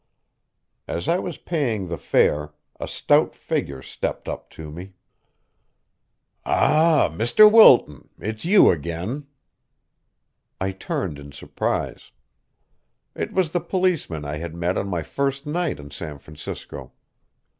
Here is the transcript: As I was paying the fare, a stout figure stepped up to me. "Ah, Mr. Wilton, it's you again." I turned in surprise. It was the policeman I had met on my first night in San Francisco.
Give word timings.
As 0.87 1.07
I 1.07 1.19
was 1.19 1.37
paying 1.37 1.87
the 1.87 1.95
fare, 1.99 2.55
a 2.79 2.87
stout 2.87 3.35
figure 3.35 3.83
stepped 3.83 4.27
up 4.27 4.49
to 4.49 4.71
me. 4.71 4.93
"Ah, 6.43 7.07
Mr. 7.13 7.45
Wilton, 7.51 8.09
it's 8.17 8.43
you 8.43 8.71
again." 8.71 9.27
I 10.59 10.71
turned 10.71 11.19
in 11.19 11.31
surprise. 11.33 12.09
It 13.13 13.31
was 13.31 13.51
the 13.51 13.59
policeman 13.61 14.25
I 14.25 14.37
had 14.37 14.55
met 14.55 14.75
on 14.75 14.87
my 14.87 15.03
first 15.03 15.45
night 15.45 15.79
in 15.79 15.91
San 15.91 16.17
Francisco. 16.17 16.93